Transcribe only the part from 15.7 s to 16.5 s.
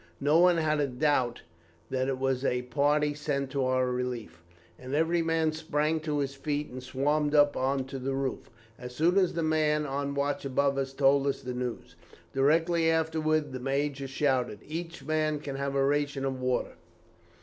a ration of